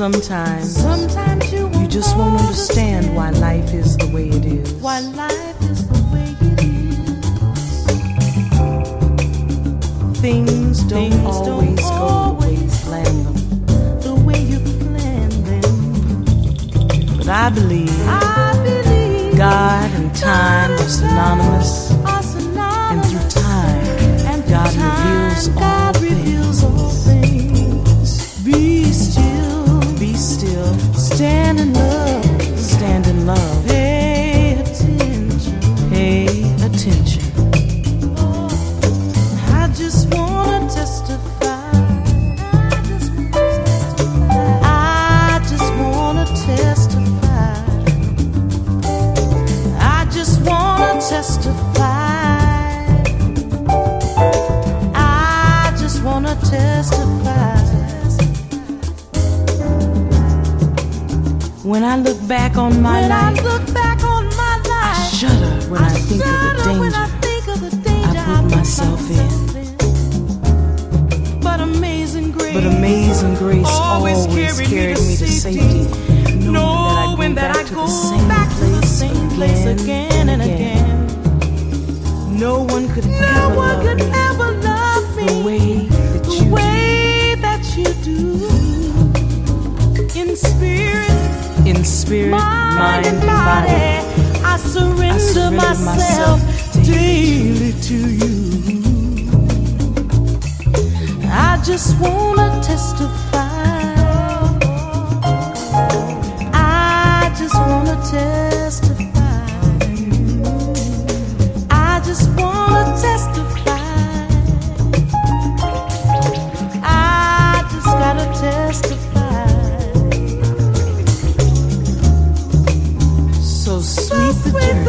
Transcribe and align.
Sometimes, 0.00 0.80
Sometimes 0.80 1.52
you, 1.52 1.68
you 1.78 1.86
just 1.86 2.16
won't 2.16 2.40
understand 2.40 3.14
why 3.14 3.28
life 3.32 3.74
is 3.74 3.98
the 3.98 4.06
way 4.14 4.30
it 4.30 4.46
is. 4.46 4.72
why 4.80 5.00
life 5.00 5.60
is 5.60 5.86
the 5.88 6.02
way 6.10 6.34
it 6.40 6.64
is. 6.64 6.96
Things 10.18 10.82
don't 10.84 11.10
Things 11.10 11.26
always 11.26 11.76
don't 11.76 11.76
go 11.76 11.84
the 12.30 12.32
way 12.32 12.40
you 12.48 12.60
always 12.64 12.80
plan 12.84 13.24
them. 13.24 13.34
The 14.00 14.14
way 14.24 14.40
you 14.40 14.58
plan 14.80 15.28
them. 15.44 16.24
But 17.18 17.28
I 17.28 17.50
believe 17.50 17.92
I 18.08 18.54
believe 18.64 19.36
God 19.36 19.90
and 20.00 20.14
time 20.16 20.72
are 20.80 20.88
synonymous. 20.88 21.92
are 22.06 22.22
synonymous. 22.22 22.90
And 22.90 23.04
through 23.04 23.28
time, 23.42 23.84
And 24.32 24.48
God 24.48 24.70
through 24.70 24.80
time, 24.80 25.28
reveals 25.28 25.48
all 25.58 25.89
still, 31.20 31.69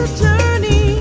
the 0.02 0.08
journey 0.18 0.98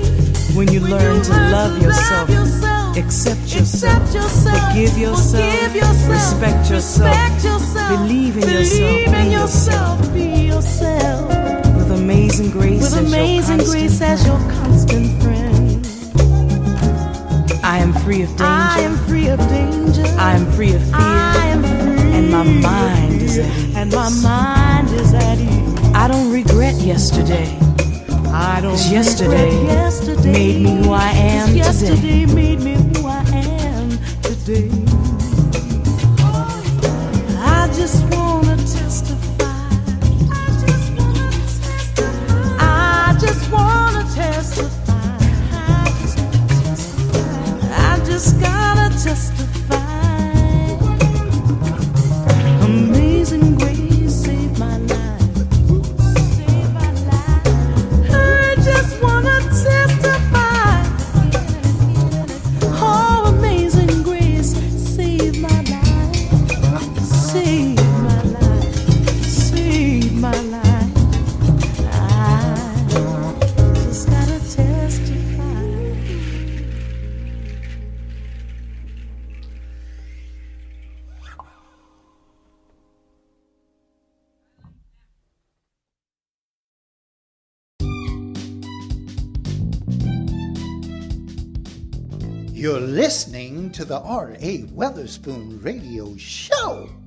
when 0.55 0.71
you 0.71 0.81
when 0.81 0.91
learn 0.91 1.17
you 1.17 1.23
to 1.23 1.31
learn 1.31 1.51
love 1.51 1.79
to 1.79 1.85
yourself, 1.85 2.29
yourself, 2.29 2.97
accept 2.97 3.41
yourself, 3.55 4.01
accept 4.03 4.13
yourself, 4.13 4.69
forgive 4.69 4.97
yourself, 4.97 5.53
forgive 5.53 5.75
yourself, 5.75 6.09
respect 6.09 6.69
yourself, 6.69 7.09
respect 7.09 7.43
yourself, 7.43 7.89
believe 7.89 8.37
in 8.37 8.49
yourself, 8.49 9.07
in 9.07 9.13
be 9.25 9.31
yourself, 9.31 10.13
be 10.13 10.45
yourself. 10.45 11.75
with 11.77 11.91
amazing 11.91 12.51
grace 12.51 12.81
With 12.81 13.07
amazing 13.07 13.57
grace 13.57 13.99
constant 13.99 14.11
as 14.11 14.27
your 14.27 14.39
constant 14.51 15.21
friend. 15.23 15.87
friend. 15.87 17.61
I 17.63 17.77
am 17.79 17.93
free 17.93 18.21
of 18.23 18.29
danger. 18.29 18.43
I 18.43 18.79
am 18.81 18.97
free 19.07 19.27
of 19.29 19.39
danger. 19.49 20.03
I 20.17 20.33
am 20.35 20.45
free 20.51 20.73
of 20.73 20.81
fear. 20.81 20.95
I 20.95 21.47
am 21.47 21.61
free. 21.63 22.11
And 22.17 22.29
my 22.29 22.43
mind 22.43 23.21
is 23.21 23.37
at 23.39 23.45
ease. 23.45 23.75
And 23.75 23.91
my 23.93 24.09
mind 24.21 24.89
is 24.89 25.13
at 25.13 25.37
ease. 25.39 25.95
I 25.95 26.07
don't 26.07 26.31
regret 26.31 26.75
yesterday. 26.75 27.47
I 28.33 28.61
don't 28.61 28.71
'Cause 28.71 28.91
yesterday. 28.91 29.63
Yesterday. 29.65 30.31
Made 30.31 30.61
me 30.61 30.75
who 30.85 30.91
I 30.93 31.11
am 31.11 31.49
today. 31.49 32.70
The 93.91 93.99
R.A. 93.99 94.59
Weatherspoon 94.73 95.61
Radio 95.61 96.15
Show. 96.15 97.00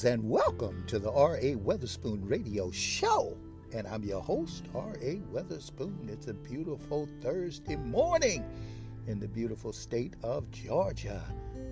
Greetings 0.00 0.20
and 0.20 0.30
welcome 0.30 0.82
to 0.86 0.98
the 0.98 1.12
R.A. 1.12 1.56
Weatherspoon 1.56 2.20
Radio 2.22 2.70
Show. 2.70 3.36
And 3.74 3.86
I'm 3.86 4.02
your 4.02 4.22
host, 4.22 4.64
R.A. 4.74 5.16
Weatherspoon. 5.30 6.08
It's 6.08 6.28
a 6.28 6.32
beautiful 6.32 7.06
Thursday 7.20 7.76
morning 7.76 8.42
in 9.06 9.20
the 9.20 9.28
beautiful 9.28 9.74
state 9.74 10.14
of 10.22 10.50
Georgia. 10.52 11.22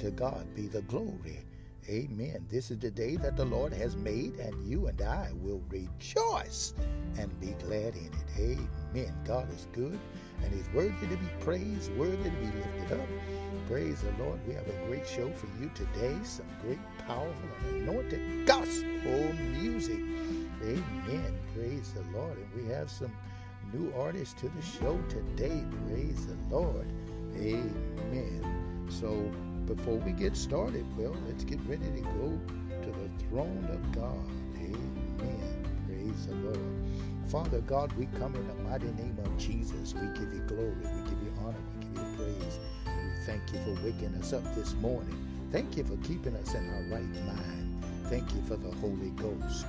To 0.01 0.11
God 0.11 0.55
be 0.55 0.67
the 0.67 0.83
glory. 0.83 1.47
Amen. 1.89 2.45
This 2.51 2.71
is 2.71 2.79
the 2.79 2.91
day 2.91 3.17
that 3.17 3.37
the 3.39 3.47
Lord 3.47 3.73
has 3.73 3.97
made, 3.97 4.35
and 4.35 4.69
you 4.69 4.89
and 4.89 5.01
I 5.01 5.31
will 5.41 5.63
rejoice 5.71 6.75
and 7.19 7.41
be 7.41 7.55
glad 7.65 7.97
in 7.97 8.11
it. 8.13 8.59
Amen. 8.95 9.15
God 9.25 9.51
is 9.55 9.69
good, 9.73 9.99
and 10.43 10.55
He's 10.55 10.69
worthy 10.75 11.07
to 11.07 11.17
be 11.17 11.29
praised, 11.41 11.93
worthy 11.97 12.17
to 12.17 12.31
be 12.31 12.47
lifted 12.47 13.01
up. 13.01 13.09
Praise 13.69 14.01
the 14.01 14.25
Lord. 14.25 14.39
We 14.47 14.55
have 14.55 14.67
a 14.67 14.87
great 14.87 15.07
show 15.07 15.31
for 15.33 15.47
you 15.61 15.71
today. 15.75 16.17
Some 16.23 16.47
great, 16.63 16.79
powerful, 17.07 17.49
and 17.67 17.89
anointed 17.89 18.47
gospel 18.47 19.33
music. 19.61 20.01
Amen. 20.63 21.39
Praise 21.55 21.93
the 21.93 22.19
Lord. 22.19 22.39
And 22.39 22.65
we 22.65 22.73
have 22.73 22.91
some 22.91 23.13
new 23.73 23.93
artists 23.97 24.35
to 24.41 24.49
the 24.49 24.63
show 24.63 24.99
today. 25.09 25.65
Praise 25.87 26.27
the 26.27 26.37
Lord. 26.51 26.91
Amen. 27.37 28.87
So 28.89 29.31
before 29.67 29.97
we 29.97 30.13
get 30.13 30.37
started, 30.37 30.87
well, 30.97 31.15
let's 31.27 31.45
get 31.45 31.61
ready 31.67 31.85
to 31.85 32.01
go 32.01 32.41
to 32.83 32.91
the 32.91 33.25
throne 33.29 33.69
of 33.71 33.93
God. 33.93 34.29
Amen. 34.57 35.65
Praise 35.87 36.27
the 36.27 36.35
Lord. 36.37 36.78
Father 37.31 37.61
God, 37.61 37.93
we 37.93 38.07
come 38.19 38.35
in 38.37 38.49
the 38.49 38.55
mighty 38.71 38.87
name 38.87 39.19
of 39.23 39.37
Jesus. 39.37 39.93
We 39.93 40.07
give 40.19 40.33
you 40.33 40.41
glory. 40.47 40.73
We 40.73 41.11
give 41.11 41.23
you 41.23 41.33
honor. 41.45 41.59
We 41.79 41.85
give 41.85 42.09
you 42.09 42.17
praise 42.17 42.59
We 42.87 43.27
thank 43.27 43.43
you 43.53 43.59
for 43.65 43.85
waking 43.85 44.15
us 44.19 44.33
up 44.33 44.43
this 44.55 44.73
morning. 44.77 45.15
Thank 45.53 45.77
you 45.77 45.85
for 45.85 45.97
keeping 45.99 46.35
us 46.37 46.55
in 46.55 46.67
our 46.71 46.97
right 46.97 47.27
mind. 47.27 47.85
Thank 48.05 48.35
you 48.35 48.41
for 48.49 48.57
the 48.57 48.71
Holy 48.77 49.11
Ghost. 49.11 49.67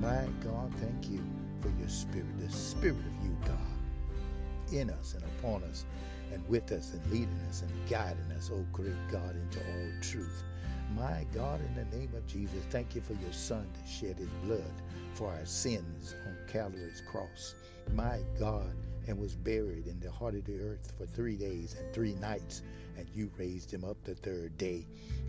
My 0.00 0.28
God, 0.44 0.72
thank 0.80 1.10
you 1.10 1.20
for 1.60 1.70
your 1.80 1.88
spirit, 1.88 2.26
the 2.38 2.52
spirit 2.52 2.94
of 2.98 3.26
you, 3.26 3.36
God, 3.46 4.72
in 4.72 4.88
us 4.90 5.14
and 5.14 5.24
upon 5.24 5.64
us 5.64 5.84
and 6.32 6.48
with 6.48 6.70
us 6.70 6.92
and 6.94 7.04
leading 7.10 7.40
us 7.48 7.62
and 7.62 7.90
guiding 7.90 8.30
us, 8.36 8.50
oh 8.54 8.64
great 8.72 8.94
God, 9.10 9.34
into 9.34 9.58
all 9.58 9.90
truth. 10.02 10.44
My 10.94 11.26
God, 11.34 11.60
in 11.60 11.74
the 11.74 11.96
name 11.96 12.12
of 12.14 12.26
Jesus, 12.28 12.62
thank 12.70 12.94
you 12.94 13.00
for 13.00 13.14
your 13.14 13.32
Son 13.32 13.66
that 13.74 13.88
shed 13.88 14.18
his 14.18 14.28
blood 14.44 14.62
for 15.14 15.28
our 15.32 15.44
sins 15.46 16.14
Calvary's 16.52 17.02
cross. 17.06 17.54
My 17.94 18.20
God, 18.38 18.76
and 19.08 19.18
was 19.18 19.34
buried 19.34 19.86
in 19.86 19.98
the 20.00 20.10
heart 20.10 20.34
of 20.34 20.44
the 20.44 20.60
earth 20.60 20.92
for 20.98 21.06
three 21.06 21.36
days 21.36 21.74
and 21.78 21.92
three 21.94 22.14
nights 22.16 22.62
and 22.98 23.08
you 23.14 23.30
raised 23.38 23.72
him 23.72 23.84
up 23.84 23.96
the 24.04 24.14
third 24.14 24.56
day 24.58 24.86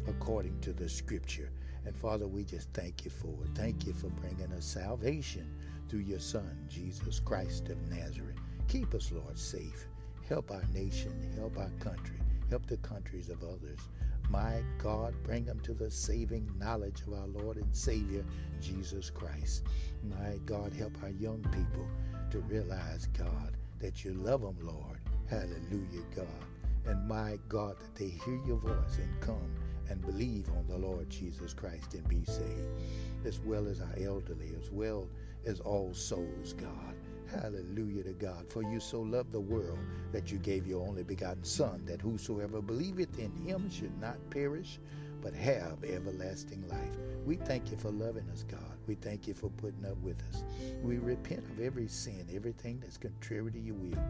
according 0.07 0.59
to 0.59 0.73
the 0.73 0.89
scripture. 0.89 1.49
And 1.85 1.95
Father, 1.95 2.27
we 2.27 2.43
just 2.43 2.69
thank 2.73 3.05
you 3.05 3.11
for 3.11 3.33
it. 3.45 3.55
Thank 3.55 3.87
you 3.87 3.93
for 3.93 4.09
bringing 4.09 4.51
us 4.51 4.65
salvation 4.65 5.49
through 5.89 6.01
your 6.01 6.19
Son, 6.19 6.57
Jesus 6.69 7.21
Christ 7.21 7.69
of 7.69 7.81
Nazareth. 7.89 8.37
Keep 8.67 8.93
us, 8.93 9.11
Lord, 9.11 9.39
safe. 9.39 9.87
Help 10.27 10.51
our 10.51 10.63
nation, 10.73 11.13
help 11.37 11.57
our 11.57 11.71
country, 11.79 12.19
help 12.49 12.65
the 12.67 12.77
countries 12.77 13.29
of 13.29 13.43
others. 13.43 13.79
My 14.29 14.63
God, 14.77 15.13
bring 15.23 15.45
them 15.45 15.59
to 15.61 15.73
the 15.73 15.91
saving 15.91 16.49
knowledge 16.57 17.01
of 17.07 17.13
our 17.13 17.27
Lord 17.27 17.57
and 17.57 17.75
Savior, 17.75 18.25
Jesus 18.61 19.09
Christ. 19.09 19.63
My 20.03 20.39
God, 20.45 20.73
help 20.73 20.97
our 21.03 21.09
young 21.09 21.43
people 21.51 21.87
to 22.31 22.39
realize, 22.39 23.07
God, 23.07 23.57
that 23.79 24.03
you 24.03 24.13
love 24.13 24.41
them, 24.41 24.57
Lord. 24.61 24.99
Hallelujah, 25.29 26.03
God 26.15 26.27
and 26.85 27.07
my 27.07 27.39
God, 27.47 27.77
that 27.79 27.95
they 27.95 28.09
hear 28.09 28.39
your 28.45 28.57
voice 28.57 28.97
and 28.97 29.21
come 29.21 29.51
and 29.89 30.01
believe 30.01 30.49
on 30.49 30.65
the 30.67 30.77
Lord 30.77 31.09
Jesus 31.09 31.53
Christ 31.53 31.93
and 31.93 32.07
be 32.07 32.23
saved, 32.25 32.67
as 33.25 33.39
well 33.39 33.67
as 33.67 33.81
our 33.81 33.95
elderly, 33.99 34.53
as 34.59 34.69
well 34.71 35.07
as 35.45 35.59
all 35.59 35.93
souls, 35.93 36.53
God. 36.53 36.95
Hallelujah 37.41 38.03
to 38.03 38.13
God. 38.13 38.45
For 38.49 38.63
you 38.63 38.79
so 38.79 39.01
loved 39.01 39.31
the 39.31 39.39
world 39.39 39.79
that 40.11 40.31
you 40.31 40.37
gave 40.37 40.67
your 40.67 40.87
only 40.87 41.03
begotten 41.03 41.43
Son, 41.43 41.83
that 41.85 42.01
whosoever 42.01 42.61
believeth 42.61 43.17
in 43.17 43.31
him 43.35 43.69
should 43.69 43.99
not 43.99 44.17
perish, 44.29 44.79
but 45.21 45.33
have 45.33 45.83
everlasting 45.83 46.67
life. 46.67 46.97
We 47.25 47.37
thank 47.37 47.71
you 47.71 47.77
for 47.77 47.89
loving 47.89 48.29
us, 48.29 48.43
God. 48.43 48.77
We 48.87 48.95
thank 48.95 49.27
you 49.27 49.33
for 49.33 49.49
putting 49.49 49.85
up 49.85 49.97
with 49.97 50.21
us. 50.29 50.43
We 50.83 50.97
repent 50.97 51.45
of 51.49 51.61
every 51.61 51.87
sin, 51.87 52.27
everything 52.33 52.79
that's 52.81 52.97
contrary 52.97 53.51
to 53.51 53.59
your 53.59 53.75
will. 53.75 54.03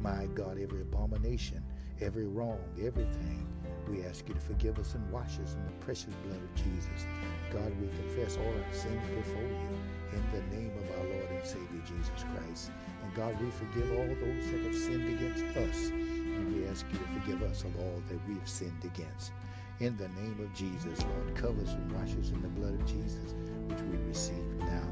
My 0.00 0.26
God, 0.34 0.58
every 0.58 0.80
abomination, 0.82 1.62
every 2.00 2.26
wrong, 2.26 2.60
everything. 2.82 3.46
We 3.88 4.02
ask 4.02 4.26
you 4.26 4.34
to 4.34 4.40
forgive 4.40 4.78
us 4.78 4.94
and 4.94 5.12
wash 5.12 5.38
us 5.38 5.54
in 5.54 5.64
the 5.66 5.84
precious 5.84 6.14
blood 6.26 6.40
of 6.42 6.54
Jesus. 6.54 7.06
God, 7.52 7.70
we 7.80 7.88
confess 7.88 8.38
all 8.38 8.46
our 8.46 8.74
sins 8.74 9.02
before 9.14 9.42
you 9.42 9.78
in 10.14 10.24
the 10.32 10.56
name 10.56 10.72
of 10.78 10.98
our 10.98 11.04
Lord 11.04 11.30
and 11.30 11.44
Savior 11.44 11.82
Jesus 11.84 12.24
Christ. 12.32 12.70
And 13.02 13.14
God, 13.14 13.40
we 13.40 13.50
forgive 13.50 13.90
all 13.92 14.06
those 14.06 14.50
that 14.50 14.62
have 14.62 14.76
sinned 14.76 15.08
against 15.18 15.44
us. 15.56 15.88
And 15.90 16.54
we 16.54 16.66
ask 16.68 16.86
you 16.92 16.98
to 16.98 17.20
forgive 17.20 17.42
us 17.42 17.64
of 17.64 17.76
all 17.78 18.02
that 18.08 18.28
we 18.28 18.34
have 18.34 18.48
sinned 18.48 18.84
against. 18.84 19.32
In 19.80 19.96
the 19.96 20.08
name 20.08 20.38
of 20.40 20.54
Jesus, 20.54 21.04
Lord, 21.04 21.34
cover 21.34 21.60
us 21.62 21.72
and 21.72 21.92
wash 21.92 22.10
us 22.10 22.30
in 22.30 22.40
the 22.42 22.48
blood 22.48 22.74
of 22.74 22.86
Jesus, 22.86 23.34
which 23.66 23.80
we 23.82 23.98
receive 24.08 24.46
now 24.60 24.88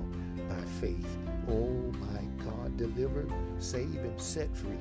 by 0.49 0.61
faith. 0.81 1.17
Oh 1.49 1.71
my 2.01 2.23
God, 2.45 2.77
deliver, 2.77 3.25
save, 3.59 3.95
and 3.95 4.21
set 4.21 4.55
free 4.57 4.79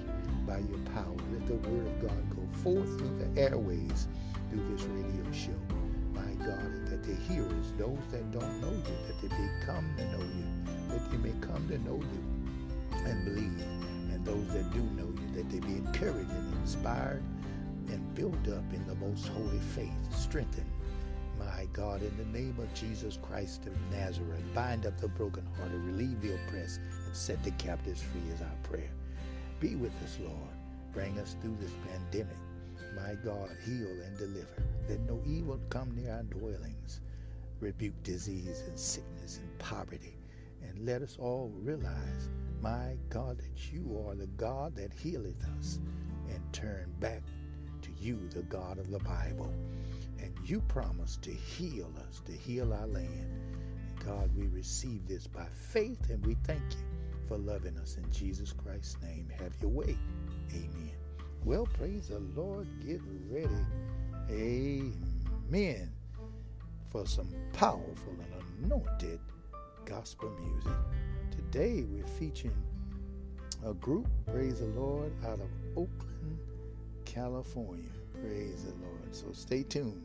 by 0.48 0.58
your 0.58 0.80
power. 0.96 1.16
Let 1.32 1.46
the 1.48 1.70
word 1.70 1.88
of 1.88 2.02
God 2.02 2.36
go 2.36 2.42
forth 2.64 2.98
through 2.98 3.18
the 3.20 3.42
airways 3.42 4.08
through 4.50 4.76
this 4.76 4.84
radio 4.84 5.32
show. 5.32 5.60
My 6.14 6.34
God, 6.46 6.81
that 7.02 7.08
the 7.08 7.34
hearers, 7.34 7.74
those 7.78 7.98
that 8.12 8.32
don't 8.32 8.62
know 8.62 8.72
you, 8.72 8.96
that 9.08 9.22
they 9.22 9.38
may 9.38 9.50
come 9.66 9.90
to 9.98 10.06
know 10.12 10.24
you, 10.24 10.46
that 10.90 11.12
they 11.12 11.18
may 11.18 11.34
come 11.42 11.68
to 11.68 11.78
know 11.80 11.96
you 11.96 13.04
and 13.06 13.26
believe. 13.26 13.62
And 14.12 14.26
those 14.26 14.54
that 14.54 14.72
do 14.72 14.80
know 14.80 15.08
you, 15.08 15.36
that 15.36 15.50
they 15.50 15.60
be 15.60 15.74
encouraged 15.74 16.30
and 16.30 16.54
inspired 16.56 17.24
and 17.88 18.16
built 18.16 18.48
up 18.50 18.64
in 18.74 18.86
the 18.88 18.96
most 18.96 19.28
holy 19.28 19.60
faith, 19.76 19.92
strengthened. 20.12 20.70
My 21.40 21.66
God, 21.74 22.02
in 22.02 22.16
the 22.18 22.40
name 22.40 22.56
of 22.60 22.72
Jesus 22.74 23.18
Christ 23.22 23.66
of 23.66 23.74
Nazareth, 23.92 24.44
bind 24.54 24.86
up 24.86 25.00
the 25.00 25.08
brokenhearted, 25.08 25.82
relieve 25.84 26.22
the 26.22 26.36
oppressed, 26.36 26.80
and 27.06 27.16
set 27.16 27.44
the 27.44 27.52
captives 27.52 28.02
free 28.02 28.32
is 28.32 28.42
our 28.42 28.58
prayer. 28.64 28.92
Be 29.60 29.76
with 29.76 29.92
us, 30.04 30.18
Lord. 30.22 30.36
Bring 30.94 31.18
us 31.18 31.36
through 31.42 31.58
this 31.60 31.74
pandemic. 31.90 32.38
My 32.96 33.16
God, 33.24 33.50
heal 33.66 33.90
and 34.06 34.18
deliver. 34.18 34.64
Let 34.90 35.00
no 35.02 35.22
evil 35.26 35.60
come 35.70 35.96
near 35.96 36.14
our 36.14 36.24
dwellings. 36.24 37.02
Rebuke 37.60 38.02
disease 38.04 38.64
and 38.68 38.78
sickness 38.78 39.38
and 39.38 39.60
poverty. 39.60 40.18
And 40.64 40.86
let 40.86 41.02
us 41.02 41.18
all 41.20 41.52
realize, 41.56 42.30
my 42.62 42.96
God, 43.10 43.38
that 43.40 43.72
you 43.74 44.04
are 44.08 44.16
the 44.16 44.28
God 44.28 44.76
that 44.76 44.94
healeth 44.94 45.44
us 45.60 45.80
and 46.30 46.42
turn 46.54 46.92
back 47.00 47.22
to 47.82 47.90
you, 48.00 48.20
the 48.30 48.44
God 48.44 48.78
of 48.78 48.92
the 48.92 49.00
Bible. 49.00 49.54
And 50.20 50.34
you 50.44 50.62
promise 50.62 51.18
to 51.24 51.32
heal 51.32 51.92
us, 52.08 52.22
to 52.26 52.32
heal 52.34 52.74
our 52.74 52.88
land. 52.88 53.32
And 53.78 54.06
God, 54.06 54.30
we 54.36 54.48
receive 54.48 55.08
this 55.08 55.28
by 55.28 55.46
faith 55.54 56.10
and 56.10 56.26
we 56.26 56.36
thank 56.44 56.62
you 56.72 56.86
for 57.28 57.38
loving 57.38 57.78
us. 57.78 57.98
In 57.98 58.12
Jesus 58.12 58.54
Christ's 58.54 58.98
name, 59.02 59.28
have 59.40 59.54
your 59.62 59.72
way. 59.72 59.98
Amen. 60.52 60.91
Well, 61.44 61.66
praise 61.66 62.10
the 62.10 62.20
Lord. 62.40 62.68
Get 62.86 63.02
ready. 63.30 63.50
Amen. 64.30 65.92
For 66.90 67.08
some 67.08 67.30
powerful 67.52 68.14
and 68.20 68.66
anointed 68.66 69.20
gospel 69.86 70.32
music. 70.40 70.72
Today 71.32 71.84
we're 71.90 72.06
featuring 72.06 72.54
a 73.66 73.74
group, 73.74 74.08
praise 74.32 74.60
the 74.60 74.68
Lord, 74.68 75.12
out 75.26 75.40
of 75.40 75.50
Oakland, 75.72 76.40
California. 77.06 77.90
Praise 78.22 78.64
the 78.64 78.74
Lord. 78.86 79.16
So 79.16 79.26
stay 79.32 79.64
tuned. 79.64 80.04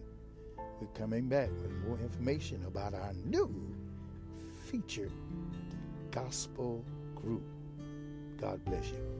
We're 0.80 0.86
coming 0.94 1.28
back 1.28 1.50
with 1.62 1.72
more 1.86 1.98
information 1.98 2.64
about 2.66 2.94
our 2.94 3.12
new 3.26 3.54
featured 4.70 5.12
gospel 6.10 6.82
group. 7.14 7.42
God 8.40 8.64
bless 8.64 8.88
you. 8.88 9.15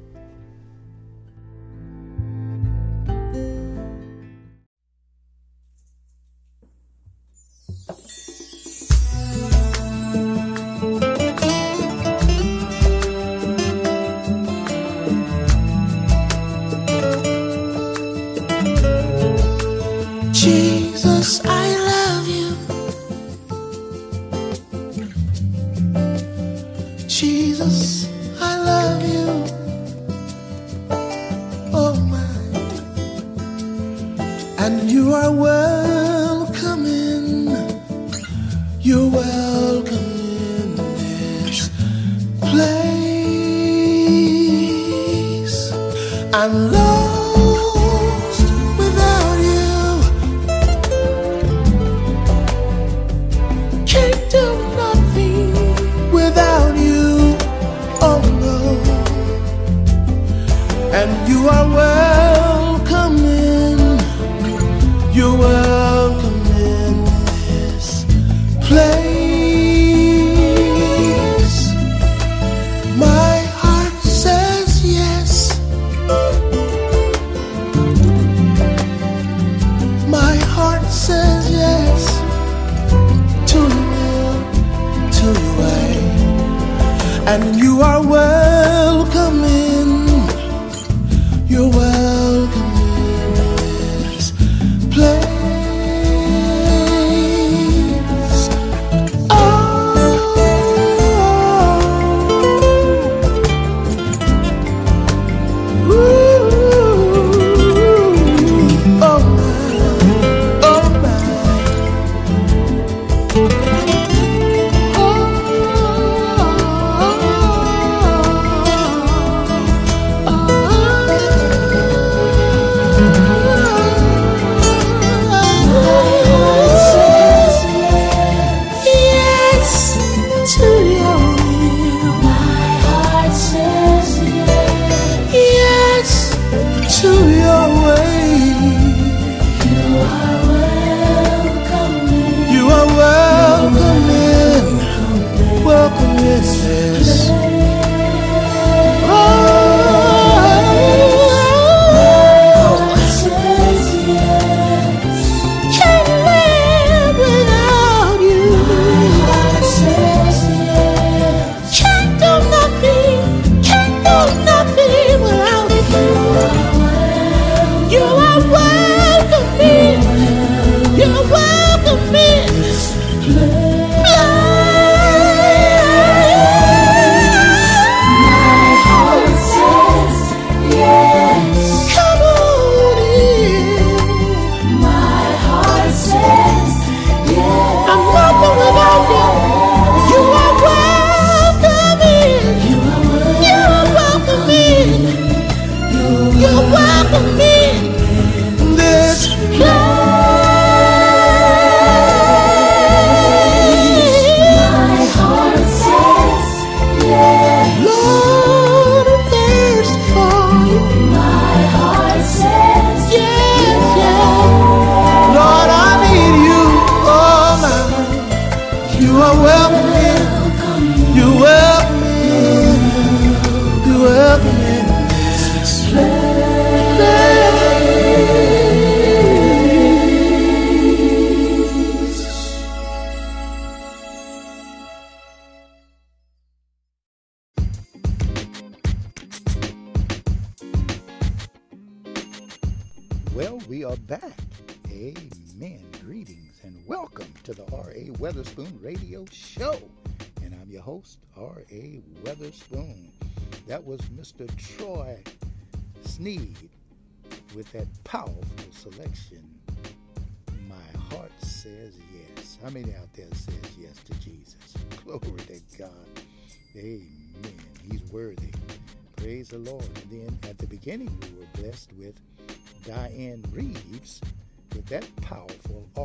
And 87.79 87.85
you 87.85 88.46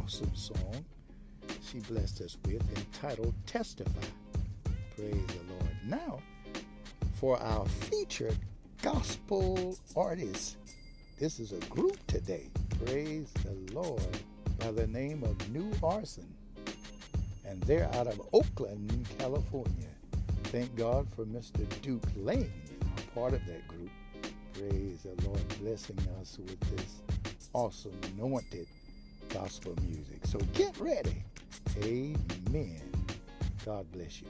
awesome 0.04 0.36
song 0.36 0.86
she 1.64 1.80
blessed 1.80 2.22
us 2.22 2.38
with 2.46 2.62
entitled 2.78 3.34
Testify. 3.46 3.92
Praise 4.96 5.28
the 5.28 5.54
Lord. 5.54 5.72
Now, 5.86 6.20
for 7.16 7.40
our 7.40 7.66
featured 7.68 8.38
gospel 8.82 9.78
artist, 9.96 10.58
this 11.20 11.40
is 11.40 11.52
a 11.52 11.60
group 11.68 11.98
today. 12.08 12.50
Praise 12.86 13.32
the 13.44 13.74
Lord 13.74 14.02
by 14.60 14.72
the 14.72 14.88
name 14.88 15.24
of 15.24 15.50
New 15.52 15.70
Ariizon. 15.82 16.26
And 17.46 17.62
they're 17.64 17.90
out 17.94 18.08
of 18.08 18.22
Oakland, 18.34 19.08
California. 19.20 19.94
Thank 20.46 20.76
God 20.76 21.08
for 21.16 21.26
Mr. 21.26 21.68
Duke 21.82 22.04
Lane, 22.16 22.52
part 23.14 23.34
of 23.34 23.46
that 23.46 23.68
group. 23.68 23.92
Praise 24.54 25.04
the 25.04 25.28
Lord, 25.28 25.48
blessing 25.60 26.00
us 26.20 26.40
with 26.40 26.60
this 26.76 27.02
awesome 27.54 28.00
anointed 28.18 28.68
gospel 29.34 29.76
music. 29.82 30.26
So 30.26 30.40
get 30.54 30.78
ready. 30.80 31.24
Amen. 31.84 32.82
God 33.66 33.92
bless 33.92 34.22
you. 34.22 34.28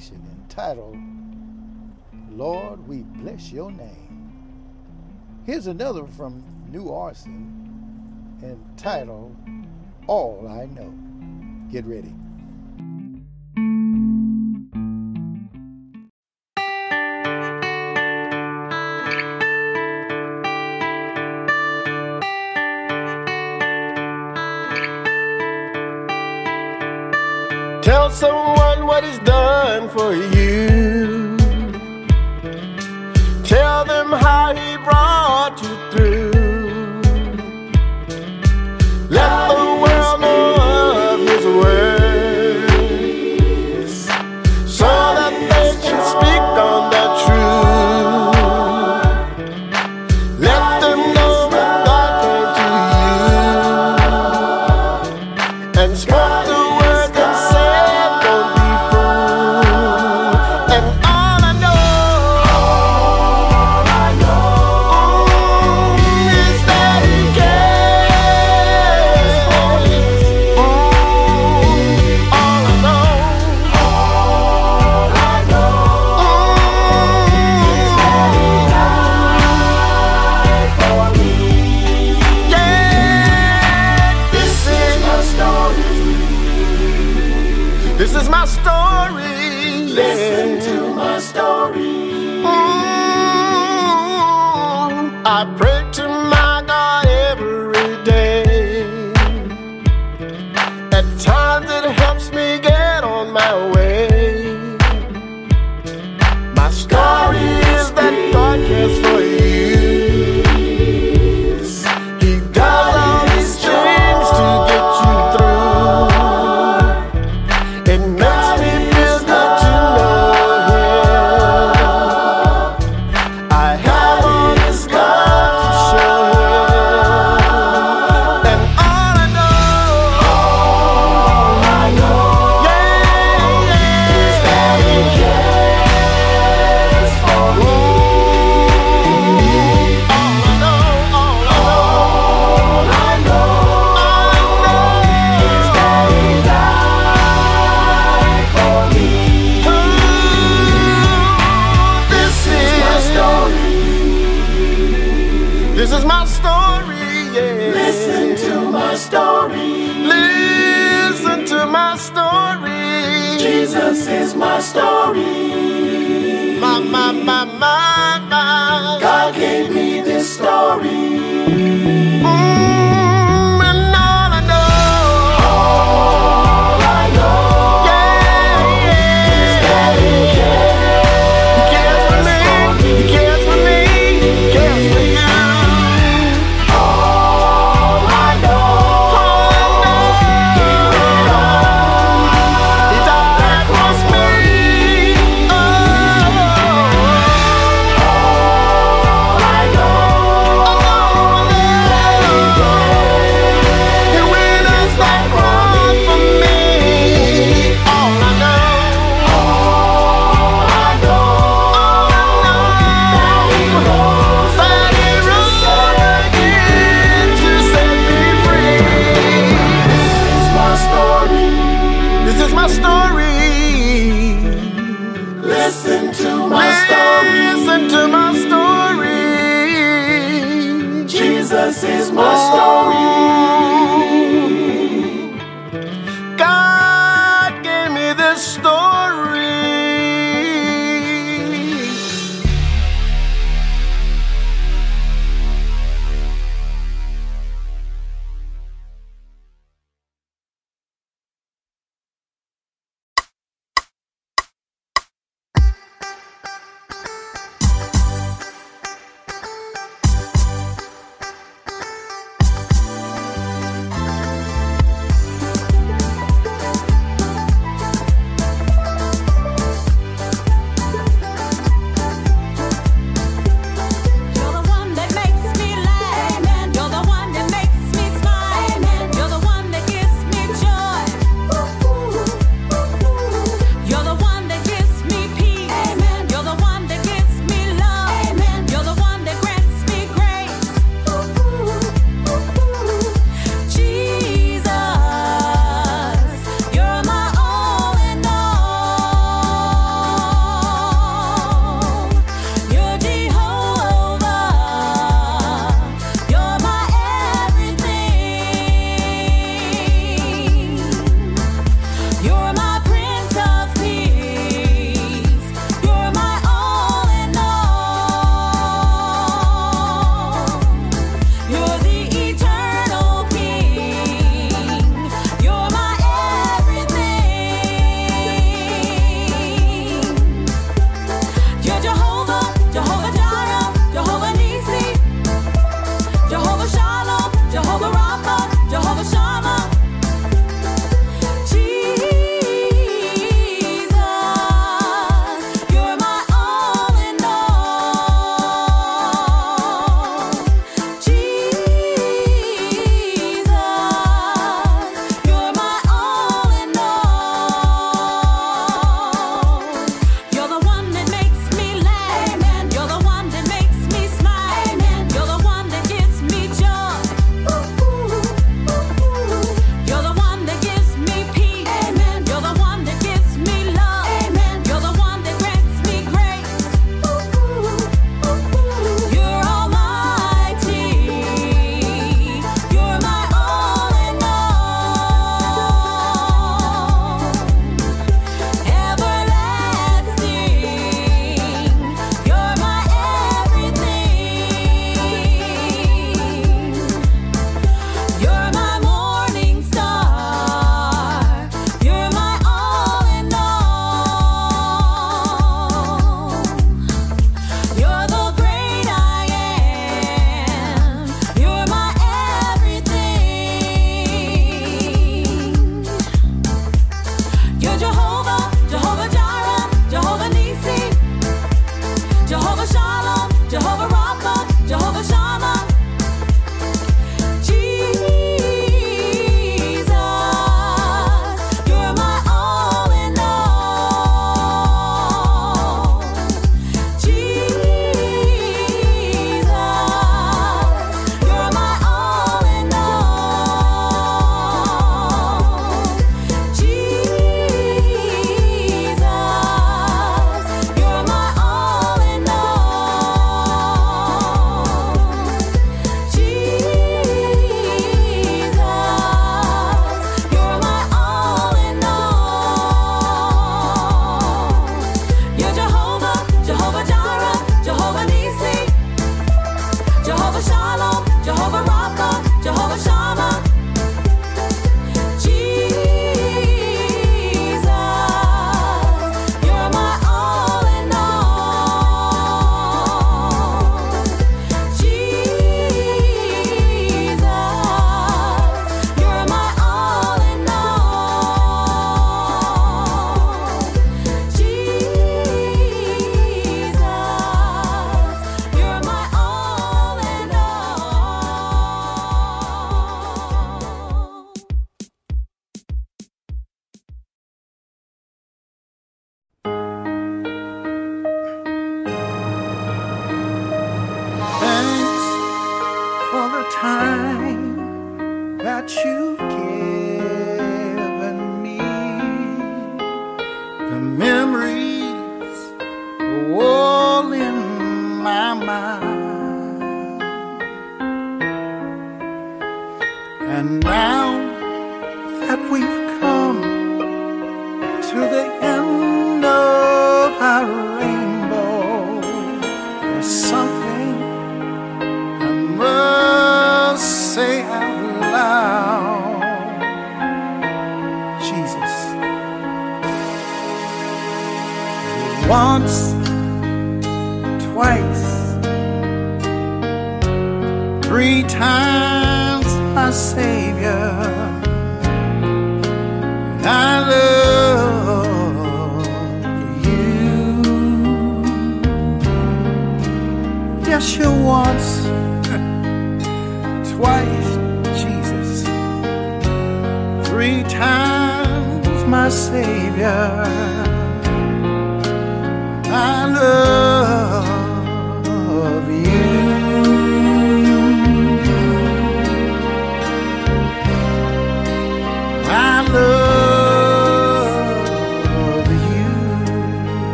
section 0.00 0.24
entitled, 0.32 0.96
Lord, 2.30 2.88
we 2.88 3.02
bless 3.20 3.52
your 3.52 3.70
name. 3.70 4.32
Here's 5.44 5.66
another 5.66 6.06
from 6.06 6.42
New 6.70 6.84
Ariizon 6.84 8.42
entitled, 8.42 9.36
All 10.06 10.48
I 10.48 10.64
Know. 10.66 10.94
Get 11.70 11.84
ready. 11.84 12.14
Tell 27.82 28.10
someone 28.10 28.49
what 29.00 29.08
it's 29.08 29.18
done 29.20 29.88
for 29.88 30.12
you. 30.14 30.79
I 95.40 95.44
pray. 95.56 95.69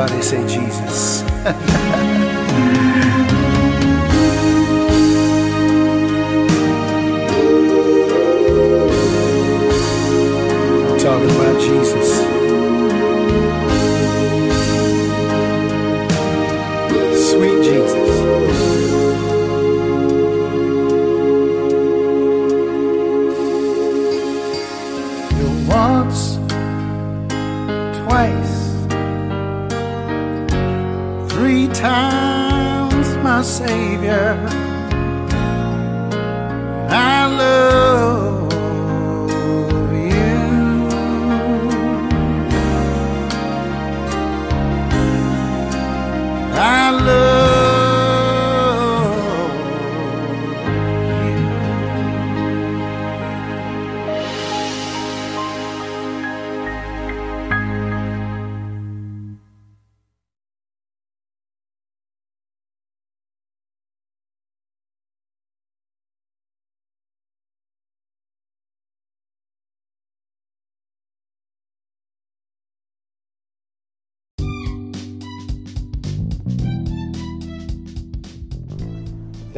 Somebody 0.00 0.22
say 0.22 0.40
Jesus. 0.48 1.22
I'm 10.84 10.98
talking 10.98 11.30
about 11.36 11.60
Jesus. 11.60 12.08
Sweet 17.30 17.62
Jesus. 17.62 17.99
Savior. 33.42 34.59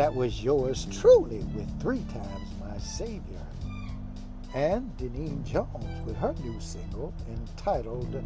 That 0.03 0.17
was 0.17 0.43
yours 0.43 0.89
truly 0.91 1.45
with 1.55 1.81
Three 1.81 2.05
Times 2.13 2.49
My 2.59 2.77
Savior. 2.79 3.47
And 4.53 4.91
Deneen 4.97 5.45
Jones 5.45 6.05
with 6.05 6.17
her 6.17 6.35
new 6.43 6.59
single 6.59 7.15
entitled 7.29 8.21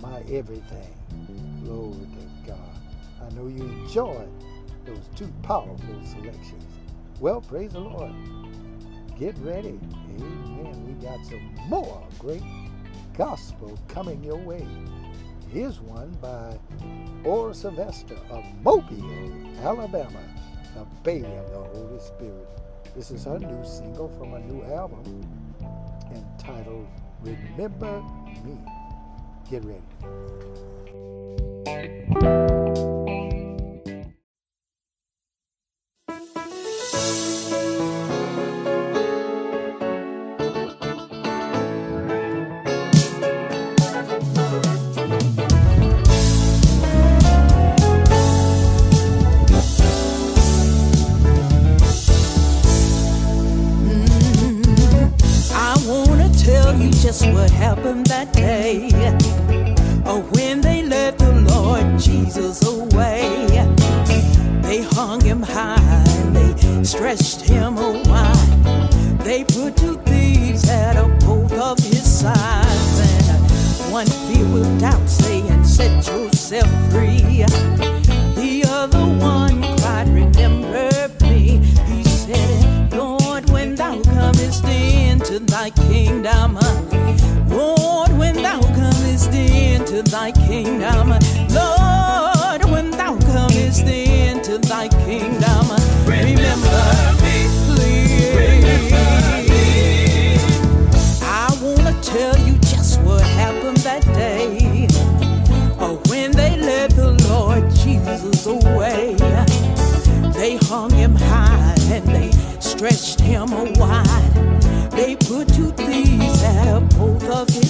My 0.00 0.20
Everything. 0.30 0.94
Glory 1.64 1.96
to 1.96 2.52
God. 2.52 2.76
I 3.20 3.34
know 3.34 3.48
you 3.48 3.64
enjoyed 3.64 4.30
those 4.86 5.10
two 5.16 5.26
powerful 5.42 6.00
selections. 6.04 6.64
Well, 7.18 7.40
praise 7.40 7.72
the 7.72 7.80
Lord. 7.80 8.12
Get 9.18 9.36
ready. 9.38 9.80
Amen. 10.20 10.86
We 10.86 11.04
got 11.04 11.26
some 11.26 11.52
more 11.66 12.06
great 12.20 12.44
gospel 13.14 13.76
coming 13.88 14.22
your 14.22 14.36
way. 14.36 14.64
Here's 15.50 15.80
one 15.80 16.16
by 16.22 16.56
Or 17.24 17.52
Sylvester 17.54 18.18
of 18.30 18.44
Mobile, 18.62 19.32
Alabama, 19.64 20.22
the 20.74 20.84
baby 21.02 21.26
of 21.26 21.50
the 21.50 21.58
Holy 21.58 21.98
Spirit. 22.00 22.48
This 22.94 23.10
is 23.10 23.24
her 23.24 23.38
new 23.38 23.64
single 23.64 24.08
from 24.18 24.34
a 24.34 24.40
new 24.40 24.62
album 24.64 25.04
entitled 26.14 26.86
Remember 27.22 28.02
Me. 28.44 28.58
Get 29.50 29.64
ready. 29.64 29.82
What 57.20 57.50
happened 57.50 58.06
that 58.06 58.32
day. 58.32 58.90
Or 60.06 60.20
when 60.34 60.60
they 60.60 60.82
led 60.82 61.18
the 61.18 61.32
Lord 61.52 61.98
Jesus 61.98 62.64
away, 62.64 63.46
they 64.62 64.82
hung 64.82 65.20
him 65.20 65.42
high 65.42 66.04
and 66.20 66.34
they 66.34 66.84
stretched 66.84 67.40
him 67.42 67.74
wide. 67.74 69.18
They 69.24 69.44
put 69.44 69.76
two 69.76 69.96
thieves 70.06 70.68
at 70.68 70.94
both 71.20 71.52
of 71.52 71.78
his 71.78 72.06
sides, 72.20 73.00
and 73.28 73.92
one 73.92 74.06
filled 74.06 74.52
with 74.54 74.80
doubt, 74.80 75.08
saying, 75.08 75.64
"Set 75.64 76.06
yourself 76.06 76.70
free." 76.90 77.44
The 78.36 78.64
other 78.70 79.06
one 79.38 79.62
cried, 79.78 80.08
"Remember 80.08 80.90
me." 81.20 81.60
He 81.90 82.02
said, 82.04 82.92
"Lord, 82.92 83.50
when 83.50 83.74
thou 83.74 84.00
comest 84.02 84.64
into 84.64 85.40
thy 85.40 85.70
kingdom." 85.70 86.58
Into 89.90 90.10
thy 90.10 90.30
kingdom. 90.32 91.10
Lord, 91.48 92.64
when 92.70 92.90
thou 92.90 93.16
comest 93.32 93.86
into 93.86 94.58
thy 94.58 94.88
kingdom. 94.88 95.66
Remember 96.04 97.16
me, 97.22 97.48
please. 97.64 98.92
I 101.22 101.58
wanna 101.62 101.98
tell 102.02 102.38
you 102.38 102.58
just 102.58 103.00
what 103.00 103.22
happened 103.22 103.78
that 103.78 104.04
day. 104.14 104.88
Oh, 105.80 106.00
when 106.08 106.32
they 106.32 106.56
led 106.58 106.90
the 106.90 107.12
Lord 107.28 107.70
Jesus 107.70 108.46
away. 108.46 109.16
They 110.34 110.56
hung 110.56 110.90
him 110.90 111.14
high 111.16 111.74
and 111.90 112.04
they 112.06 112.30
stretched 112.60 113.20
him 113.20 113.50
wide. 113.74 114.58
They 114.92 115.16
put 115.16 115.48
two 115.54 115.70
thieves 115.72 116.42
at 116.42 116.80
both 116.98 117.24
of 117.28 117.48
his 117.48 117.67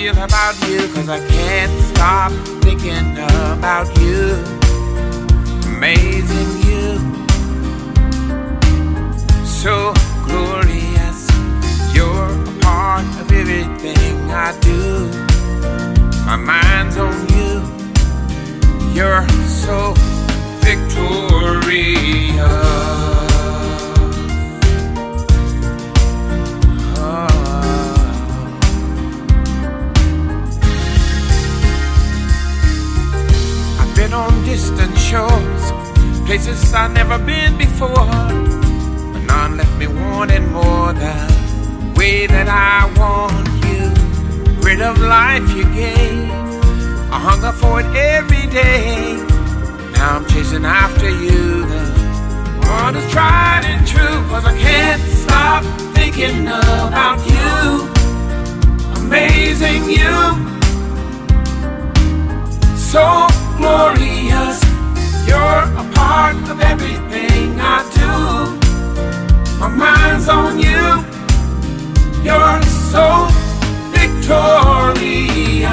feel 0.00 0.18
about 0.24 0.54
you, 0.66 0.78
cause 0.94 1.10
I 1.10 1.18
can't 1.28 1.82
stop 1.92 2.32
thinking 2.62 3.18
about 3.52 3.86
you, 3.98 4.32
amazing 5.74 6.50
you 6.68 6.86
so 9.44 9.92
glorious. 10.24 11.20
You're 11.94 12.32
a 12.32 12.58
part 12.62 13.04
of 13.20 13.30
everything 13.30 14.30
I 14.30 14.58
do. 14.60 15.10
My 16.24 16.36
mind's 16.36 16.96
on 16.96 17.16
you. 17.36 17.60
You're 18.94 19.28
so 19.46 19.92
victorious. 20.64 21.90
Been 34.10 34.18
on 34.18 34.44
distant 34.44 34.96
shores, 34.98 35.72
places 36.26 36.74
I've 36.74 36.92
never 36.92 37.18
been 37.18 37.56
before. 37.56 38.10
But 39.12 39.22
none 39.26 39.56
left 39.56 39.76
me 39.78 39.86
wanting 39.86 40.50
more 40.52 40.92
the 40.92 41.14
way 41.96 42.26
that 42.26 42.48
I 42.48 42.90
want 42.98 43.48
you. 43.66 43.82
Rid 44.66 44.80
of 44.80 44.98
life 44.98 45.48
you 45.56 45.64
gave. 45.64 46.30
I 47.14 47.18
hunger 47.28 47.52
for 47.52 47.80
it 47.80 47.86
every 47.96 48.46
day. 48.50 49.16
Now 49.94 50.16
I'm 50.16 50.26
chasing 50.28 50.64
after 50.64 51.08
you. 51.08 51.66
The 51.66 51.82
one 52.66 52.96
is 52.96 53.10
tried 53.12 53.64
and 53.64 53.86
true. 53.86 54.18
Cause 54.28 54.44
I 54.44 54.56
can't 54.58 55.02
stop 55.02 55.62
thinking 55.94 56.46
about 56.48 57.20
you. 57.34 57.88
Amazing 59.02 59.84
you. 59.98 60.16
So 62.76 63.28
glorious. 63.60 64.58
You're 65.28 65.64
a 65.82 65.84
part 65.94 66.36
of 66.52 66.60
everything 66.72 67.60
I 67.60 67.78
do. 68.00 68.14
My 69.60 69.68
mind's 69.68 70.28
on 70.28 70.58
you. 70.58 70.84
You're 72.26 72.62
so 72.92 73.06
victorious. 73.96 75.70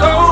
so 0.00 0.29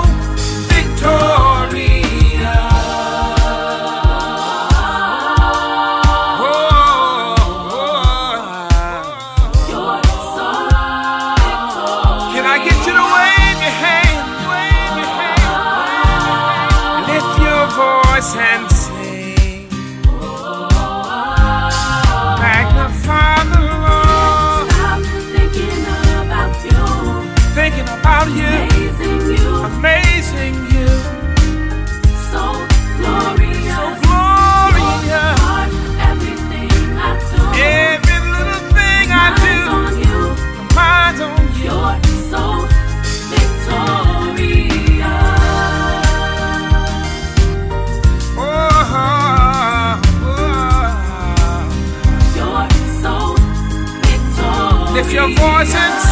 your 55.12 55.28
voice 55.28 55.74
and 55.74 56.07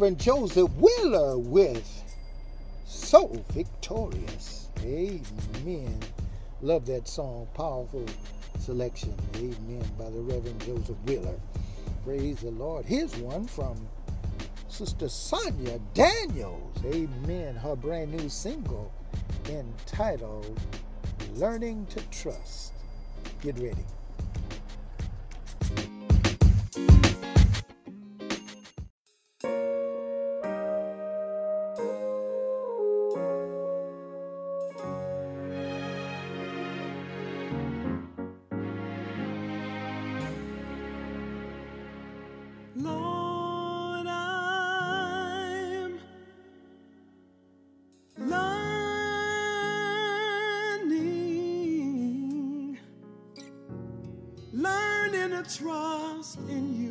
Reverend 0.00 0.18
Joseph 0.18 0.70
Wheeler 0.76 1.36
with 1.36 1.86
So 2.86 3.38
Victorious. 3.50 4.70
Amen. 4.82 6.00
Love 6.62 6.86
that 6.86 7.06
song. 7.06 7.46
Powerful 7.52 8.06
selection. 8.58 9.14
Amen. 9.36 9.84
By 9.98 10.08
the 10.08 10.22
Reverend 10.22 10.58
Joseph 10.64 10.96
Wheeler. 11.04 11.38
Praise 12.02 12.40
the 12.40 12.50
Lord. 12.52 12.86
Here's 12.86 13.14
one 13.16 13.46
from 13.46 13.76
Sister 14.70 15.06
Sonia 15.06 15.78
Daniels. 15.92 16.78
Amen. 16.86 17.54
Her 17.56 17.76
brand 17.76 18.10
new 18.10 18.30
single 18.30 18.90
entitled 19.50 20.58
Learning 21.34 21.84
to 21.90 22.00
Trust. 22.10 22.72
Get 23.42 23.58
ready. 23.58 23.84
trust 55.56 56.38
in 56.48 56.74
you. 56.80 56.89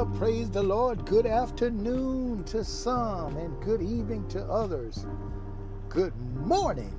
Well, 0.00 0.18
praise 0.18 0.50
the 0.50 0.62
Lord. 0.62 1.04
Good 1.04 1.26
afternoon 1.26 2.44
to 2.44 2.64
some 2.64 3.36
and 3.36 3.62
good 3.62 3.82
evening 3.82 4.26
to 4.28 4.42
others. 4.46 5.04
Good 5.90 6.16
morning 6.36 6.98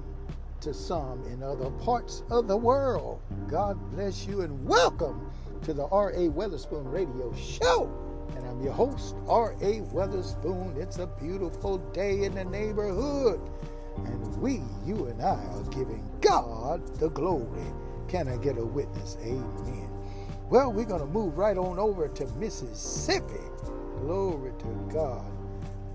to 0.59 0.71
some 0.71 1.23
in 1.25 1.41
other 1.41 1.71
parts 1.71 2.21
of 2.29 2.47
the 2.47 2.55
world. 2.55 3.19
God 3.47 3.79
bless 3.89 4.27
you 4.27 4.41
and 4.41 4.67
welcome 4.67 5.31
to 5.63 5.73
the 5.73 5.87
R.A. 5.87 6.29
Weatherspoon 6.29 6.91
Radio 6.91 7.33
Show. 7.33 7.91
And 8.35 8.45
I'm 8.45 8.61
your 8.61 8.73
host, 8.73 9.15
R.A. 9.27 9.81
Weatherspoon. 9.91 10.77
It's 10.77 10.99
a 10.99 11.07
beautiful 11.07 11.79
day 11.93 12.25
in 12.25 12.35
the 12.35 12.45
neighborhood. 12.45 13.41
And 13.97 14.37
we, 14.37 14.61
you 14.85 15.07
and 15.07 15.19
I, 15.23 15.43
are 15.43 15.63
giving 15.71 16.07
God 16.21 16.99
the 16.99 17.09
glory. 17.09 17.65
Can 18.07 18.27
I 18.27 18.37
get 18.37 18.59
a 18.59 18.63
witness? 18.63 19.17
Amen. 19.23 19.90
Well, 20.51 20.73
we're 20.73 20.83
going 20.83 20.99
to 20.99 21.07
move 21.07 21.37
right 21.37 21.57
on 21.57 21.79
over 21.79 22.09
to 22.09 22.27
Mississippi. 22.35 23.39
Glory 24.01 24.51
to 24.59 24.89
God. 24.93 25.25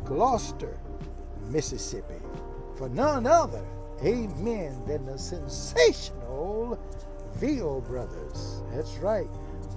Gloster, 0.07 0.79
Mississippi. 1.51 2.23
For 2.75 2.89
none 2.89 3.27
other, 3.27 3.63
amen, 4.03 4.83
than 4.87 5.05
the 5.05 5.19
sensational 5.19 6.81
VO 7.35 7.83
Brothers. 7.83 8.63
That's 8.73 8.97
right, 8.97 9.29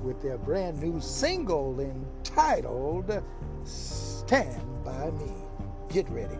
with 0.01 0.21
their 0.21 0.37
brand 0.37 0.81
new 0.81 1.01
single 1.01 1.77
entitled 1.81 3.21
Stand 3.65 4.85
By 4.85 5.11
Me. 5.11 5.33
Get 5.89 6.09
ready. 6.09 6.39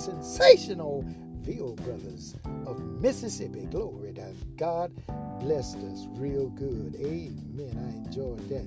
Sensational 0.00 1.04
Ville 1.42 1.74
Brothers 1.76 2.34
of 2.66 2.80
Mississippi. 3.02 3.66
Glory 3.70 4.14
to 4.14 4.32
God. 4.56 4.92
Blessed 5.40 5.76
us 5.78 6.06
real 6.12 6.48
good. 6.48 6.96
Amen. 6.96 7.76
I 7.76 8.06
enjoyed 8.06 8.48
that. 8.48 8.66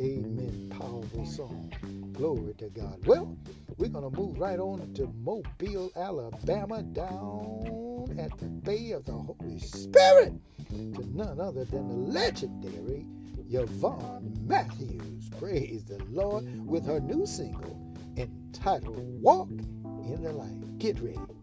Amen. 0.00 0.70
Powerful 0.70 1.26
song. 1.26 1.70
Glory 2.14 2.54
to 2.54 2.70
God. 2.70 2.98
Well, 3.06 3.36
we're 3.76 3.88
going 3.88 4.10
to 4.10 4.16
move 4.18 4.38
right 4.38 4.58
on 4.58 4.92
to 4.94 5.12
Mobile, 5.22 5.92
Alabama, 5.96 6.82
down 6.82 8.16
at 8.18 8.36
the 8.38 8.46
Bay 8.46 8.92
of 8.92 9.04
the 9.04 9.12
Holy 9.12 9.58
Spirit 9.58 10.32
to 10.70 11.16
none 11.16 11.40
other 11.40 11.64
than 11.64 11.88
the 11.88 11.94
legendary 11.94 13.06
Yvonne 13.50 14.34
Matthews. 14.46 15.28
Praise 15.38 15.84
the 15.84 16.02
Lord 16.10 16.44
with 16.66 16.86
her 16.86 17.00
new 17.00 17.26
single 17.26 17.94
entitled 18.16 19.22
Walk 19.22 19.48
in 20.12 20.22
the 20.22 20.32
Light. 20.32 20.78
Get 20.78 21.00
ready. 21.00 21.39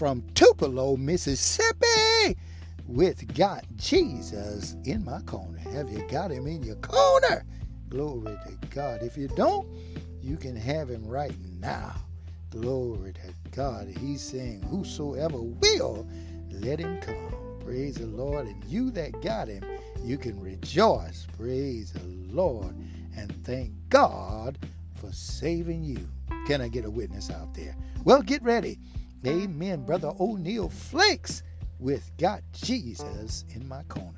from 0.00 0.24
Tupelo, 0.34 0.96
Mississippi, 0.96 2.34
with 2.86 3.36
Got 3.36 3.66
Jesus 3.76 4.74
in 4.84 5.04
My 5.04 5.20
Corner. 5.20 5.58
Have 5.74 5.90
you 5.90 6.08
got 6.08 6.30
him 6.30 6.46
in 6.46 6.62
your 6.62 6.76
corner? 6.76 7.44
Glory 7.90 8.34
to 8.46 8.68
God. 8.68 9.02
If 9.02 9.18
you 9.18 9.28
don't, 9.28 9.68
you 10.22 10.38
can 10.38 10.56
have 10.56 10.88
him 10.88 11.06
right 11.06 11.34
now. 11.60 11.96
Glory 12.48 13.12
to 13.12 13.50
God. 13.50 13.88
He's 13.88 14.22
saying, 14.22 14.62
Whosoever 14.62 15.42
will, 15.42 16.08
let 16.50 16.80
him 16.80 16.98
come. 17.02 17.34
Praise 17.62 17.96
the 17.96 18.06
Lord. 18.06 18.46
And 18.46 18.64
you 18.64 18.90
that 18.92 19.20
got 19.20 19.48
him, 19.48 19.62
you 20.02 20.16
can 20.16 20.40
rejoice. 20.40 21.26
Praise 21.36 21.92
the 21.92 22.06
Lord. 22.34 22.74
And 23.18 23.44
thank 23.44 23.74
God 23.90 24.58
for 24.94 25.12
saving 25.12 25.84
you. 25.84 26.08
Can 26.46 26.62
I 26.62 26.68
get 26.68 26.86
a 26.86 26.90
witness 26.90 27.30
out 27.30 27.52
there? 27.52 27.76
Well, 28.02 28.22
get 28.22 28.42
ready. 28.42 28.78
Amen. 29.26 29.84
Brother 29.84 30.12
O'Neill 30.18 30.70
Flakes 30.70 31.42
with 31.78 32.10
Got 32.16 32.40
Jesus 32.52 33.44
in 33.54 33.68
My 33.68 33.82
Corner. 33.82 34.16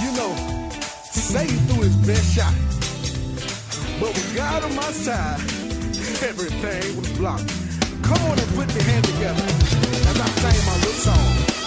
You 0.00 0.12
know, 0.12 0.70
Satan 1.10 1.56
threw 1.66 1.82
his 1.82 1.96
best 2.06 2.34
shot. 2.34 2.54
But 3.98 4.08
with 4.10 4.36
God 4.36 4.62
on 4.62 4.74
my 4.76 4.92
side, 4.92 5.40
everything 6.22 6.96
was 6.96 7.10
blocked. 7.18 7.52
Come 8.02 8.22
on 8.30 8.38
and 8.38 8.48
put 8.54 8.72
your 8.72 8.84
hands 8.84 9.06
together 9.12 9.42
as 9.42 10.20
I 10.20 10.26
sing 10.26 10.66
my 10.66 10.74
little 10.76 10.92
song. 10.92 11.63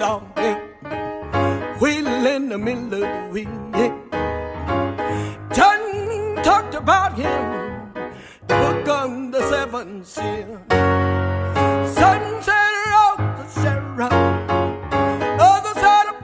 Saw 0.00 0.18
me 0.34 0.50
wheel 1.78 2.26
in 2.34 2.48
the 2.48 2.56
middle 2.56 2.84
of 2.84 3.00
the 3.00 3.28
wheel. 3.32 3.92
John 5.52 5.82
talked 6.42 6.74
about 6.74 7.12
him, 7.18 7.92
the 8.46 8.54
book 8.62 8.88
on 8.88 9.30
the 9.30 9.42
seven 9.50 10.02
seal. 10.02 10.58
Sunset 11.98 12.80
Sarah, 13.60 14.08
oh, 15.38 15.48
other 15.48 15.74
side 15.82 16.06
oh, 16.08 16.14
of 16.14 16.22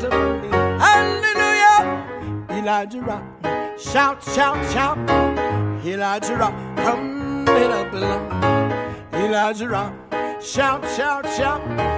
the. 0.00 0.10
Hallelujah, 0.86 1.80
Elijah 2.50 3.00
rock, 3.00 3.24
shout, 3.76 4.22
shout, 4.22 4.60
shout. 4.72 4.98
Elijah 5.84 6.36
rock, 6.36 6.54
coming 6.88 7.70
up 7.70 7.92
along. 7.92 8.72
Elijah 9.12 9.68
rock, 9.68 9.92
shout, 10.40 10.82
shout, 10.96 11.26
shout. 11.36 11.97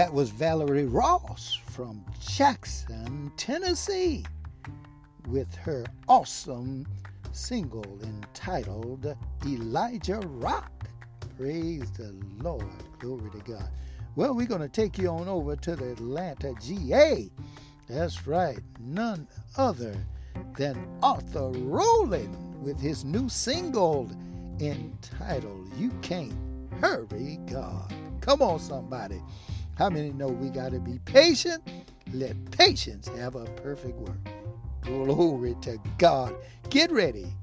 That 0.00 0.14
was 0.14 0.30
Valerie 0.30 0.86
Ross 0.86 1.60
from 1.62 2.02
Jackson, 2.18 3.30
Tennessee, 3.36 4.24
with 5.28 5.54
her 5.56 5.84
awesome 6.08 6.86
single 7.32 8.00
entitled 8.02 9.14
Elijah 9.44 10.20
Rock. 10.20 10.72
Praise 11.36 11.90
the 11.98 12.18
Lord. 12.42 12.64
Glory 12.98 13.28
to 13.30 13.38
God. 13.40 13.68
Well, 14.16 14.34
we're 14.34 14.46
going 14.46 14.62
to 14.62 14.70
take 14.70 14.96
you 14.96 15.08
on 15.10 15.28
over 15.28 15.54
to 15.54 15.76
the 15.76 15.92
Atlanta 15.92 16.54
GA. 16.62 17.30
That's 17.86 18.26
right, 18.26 18.60
none 18.78 19.28
other 19.58 19.94
than 20.56 20.82
Arthur 21.02 21.50
Rowland 21.50 22.62
with 22.62 22.80
his 22.80 23.04
new 23.04 23.28
single 23.28 24.10
entitled 24.60 25.70
You 25.76 25.90
Can't 26.00 26.32
Hurry 26.80 27.38
God. 27.44 27.92
Come 28.22 28.40
on, 28.40 28.58
somebody. 28.60 29.20
How 29.80 29.88
many 29.88 30.12
know 30.12 30.28
we 30.28 30.50
got 30.50 30.72
to 30.72 30.78
be 30.78 30.98
patient? 31.06 31.66
Let 32.12 32.50
patience 32.50 33.08
have 33.16 33.34
a 33.34 33.46
perfect 33.46 33.96
work. 33.96 34.18
Glory 34.82 35.56
to 35.62 35.78
God. 35.96 36.34
Get 36.68 36.92
ready. 36.92 37.34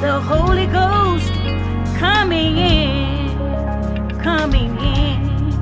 The 0.00 0.20
Holy 0.20 0.66
Ghost 0.66 1.32
coming 1.98 2.58
in, 2.58 4.10
coming 4.20 4.76
in. 4.78 5.52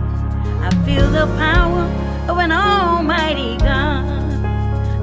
I 0.61 0.71
feel 0.85 1.09
the 1.11 1.27
power 1.37 1.83
of 2.29 2.39
an 2.39 2.51
almighty 2.51 3.57
God. 3.59 4.45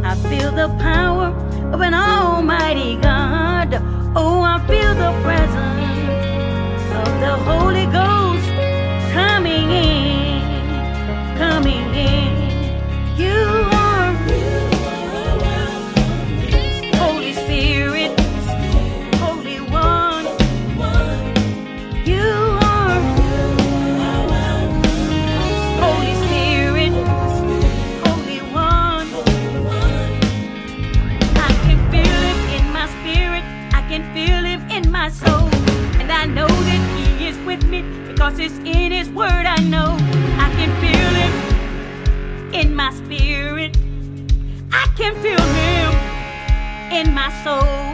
I 0.03 0.16
feel 0.30 0.52
the 0.52 0.68
power 0.80 1.28
of 1.72 1.80
an 1.80 1.94
almighty 1.94 2.98
God. 2.98 3.76
Oh, 4.16 4.41
I 4.41 4.60
feel 4.68 4.94
the 4.95 5.14
presence 5.24 6.84
of 6.99 7.20
the 7.22 7.36
Holy 7.49 7.86
Ghost 7.86 8.01
in 38.76 38.91
His 38.91 39.10
Word. 39.10 39.45
I 39.45 39.57
know 39.64 39.98
I 40.39 40.49
can 40.57 40.72
feel 40.81 41.14
it 41.26 42.65
in 42.65 42.76
my 42.76 42.91
spirit. 42.93 43.77
I 44.72 44.88
can 44.98 45.14
feel 45.22 45.41
Him 45.41 45.91
in 46.91 47.14
my 47.14 47.30
soul. 47.43 47.90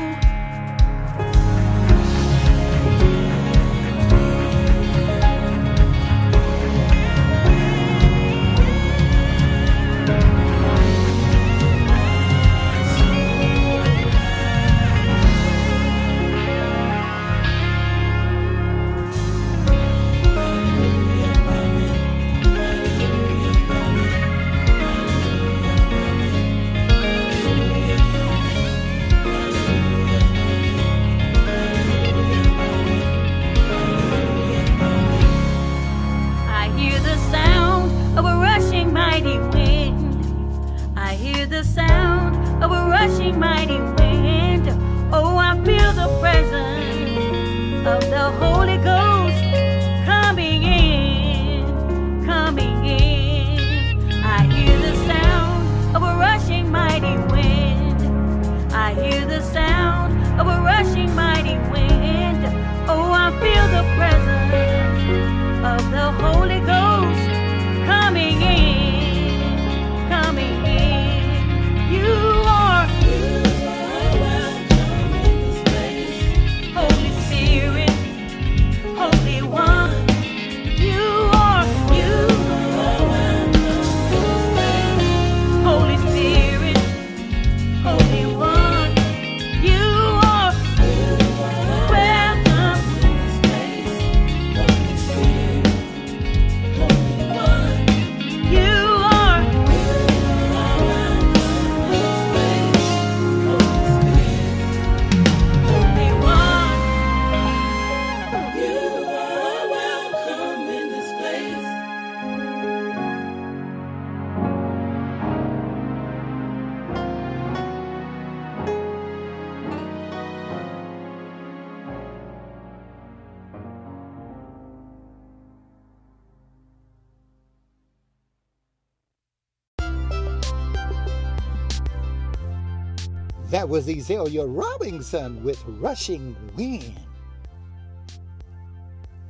That 133.57 133.69
was 133.69 133.87
Ezelia 133.87 134.45
Robinson 134.47 135.43
with 135.43 135.59
Rushing 135.65 136.35
Wind. 136.55 136.93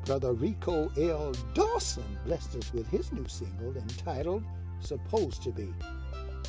Brother 0.03 0.33
Rico 0.33 0.91
L. 0.99 1.31
Dawson 1.53 2.19
blessed 2.25 2.57
us 2.57 2.73
with 2.73 2.89
his 2.89 3.13
new 3.13 3.25
single 3.29 3.77
entitled 3.77 4.43
Supposed 4.81 5.43
to 5.43 5.51
Be. 5.51 5.73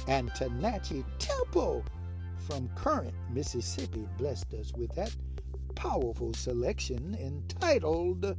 And 0.08 0.28
Tanachi 0.32 1.04
Temple 1.20 1.84
from 2.48 2.68
Current, 2.74 3.14
Mississippi 3.30 4.08
blessed 4.16 4.52
us 4.54 4.72
with 4.76 4.92
that 4.96 5.14
powerful 5.76 6.34
selection 6.34 7.16
entitled 7.20 8.36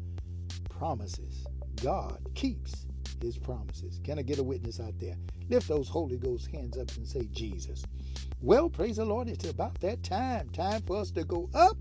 Promises. 0.69 1.47
God 1.81 2.19
keeps 2.35 2.87
his 3.21 3.37
promises. 3.37 4.01
Can 4.03 4.19
I 4.19 4.21
get 4.21 4.39
a 4.39 4.43
witness 4.43 4.81
out 4.81 4.99
there? 4.99 5.15
Lift 5.47 5.69
those 5.69 5.87
Holy 5.87 6.17
Ghost 6.17 6.47
hands 6.51 6.77
up 6.77 6.91
and 6.97 7.07
say, 7.07 7.29
Jesus. 7.31 7.85
Well, 8.41 8.69
praise 8.69 8.97
the 8.97 9.05
Lord. 9.05 9.27
It's 9.27 9.49
about 9.49 9.79
that 9.81 10.03
time. 10.03 10.49
Time 10.49 10.81
for 10.83 10.97
us 10.97 11.11
to 11.11 11.23
go 11.23 11.49
up. 11.53 11.77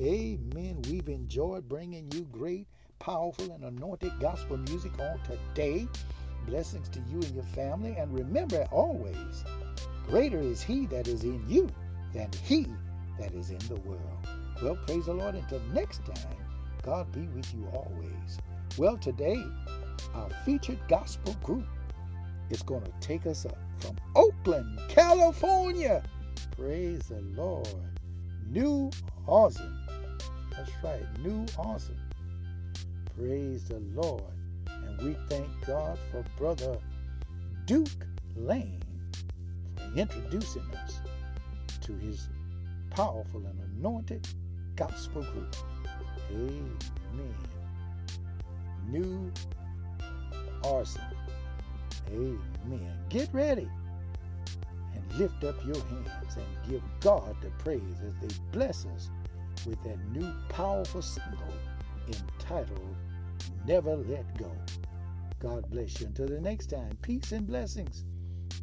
Amen. 0.00 0.82
We've 0.88 1.08
enjoyed 1.08 1.68
bringing 1.68 2.10
you 2.12 2.28
great, 2.30 2.66
powerful, 2.98 3.52
and 3.52 3.64
anointed 3.64 4.12
gospel 4.20 4.58
music 4.58 4.92
on 5.00 5.18
today. 5.22 5.88
Blessings 6.46 6.88
to 6.90 7.00
you 7.10 7.20
and 7.22 7.34
your 7.34 7.44
family. 7.44 7.96
And 7.96 8.12
remember 8.12 8.66
always, 8.70 9.44
greater 10.06 10.38
is 10.38 10.62
He 10.62 10.86
that 10.86 11.08
is 11.08 11.24
in 11.24 11.42
you 11.48 11.68
than 12.12 12.30
He 12.44 12.66
that 13.18 13.32
is 13.32 13.50
in 13.50 13.58
the 13.68 13.80
world. 13.80 14.28
Well, 14.62 14.76
praise 14.86 15.06
the 15.06 15.14
Lord. 15.14 15.34
Until 15.34 15.60
next 15.72 16.04
time, 16.04 16.36
God 16.82 17.10
be 17.10 17.22
with 17.28 17.52
you 17.54 17.66
always. 17.72 18.38
Well, 18.76 18.98
today, 18.98 19.42
our 20.14 20.28
featured 20.44 20.78
gospel 20.88 21.34
group 21.42 21.66
is 22.50 22.62
going 22.62 22.84
to 22.84 22.92
take 23.00 23.26
us 23.26 23.46
up 23.46 23.56
from 23.78 23.96
Oakland, 24.14 24.80
California. 24.88 26.02
Praise 26.56 27.02
the 27.08 27.20
Lord. 27.34 27.68
New 28.48 28.90
Ariizon. 29.28 29.76
That's 30.52 30.70
right, 30.82 31.18
New 31.20 31.44
Ariizon. 31.46 31.96
Praise 33.16 33.68
the 33.68 33.80
Lord. 33.94 34.22
And 34.68 35.00
we 35.02 35.16
thank 35.28 35.48
God 35.66 35.98
for 36.10 36.24
Brother 36.38 36.78
Duke 37.66 38.06
Lane 38.36 38.82
for 39.76 39.98
introducing 39.98 40.62
us 40.84 41.00
to 41.82 41.92
his 41.94 42.28
powerful 42.90 43.44
and 43.46 43.60
anointed 43.78 44.26
gospel 44.76 45.22
group. 45.22 45.56
Amen. 46.30 47.34
New 48.88 49.32
Ariizon. 50.62 51.12
Amen. 52.12 52.55
Get 53.08 53.32
ready 53.32 53.68
and 54.94 55.12
lift 55.18 55.44
up 55.44 55.54
your 55.64 55.76
hands 55.76 56.36
and 56.36 56.70
give 56.70 56.82
God 57.00 57.36
the 57.40 57.50
praise 57.62 58.00
as 58.06 58.14
they 58.20 58.28
bless 58.52 58.84
us 58.86 59.10
with 59.64 59.82
that 59.84 59.98
new 60.10 60.32
powerful 60.48 61.02
single 61.02 61.54
entitled 62.08 62.96
Never 63.66 63.96
Let 63.96 64.36
Go. 64.38 64.52
God 65.38 65.70
bless 65.70 66.00
you. 66.00 66.06
Until 66.06 66.28
the 66.28 66.40
next 66.40 66.66
time, 66.66 66.98
peace 67.02 67.32
and 67.32 67.46
blessings 67.46 68.04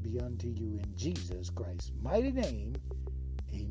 be 0.02 0.20
unto 0.20 0.48
you 0.48 0.80
in 0.84 0.94
Jesus 0.96 1.50
Christ's 1.50 1.92
mighty 2.02 2.32
name. 2.32 2.76
Amen. 3.54 3.70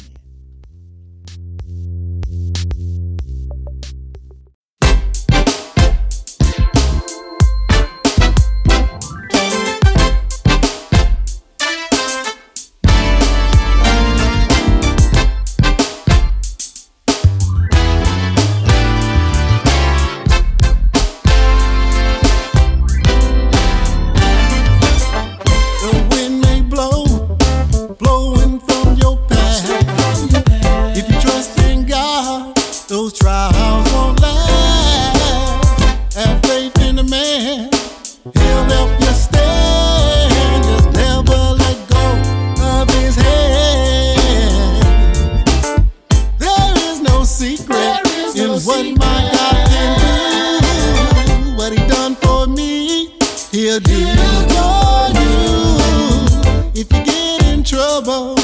trouble. 58.03 58.42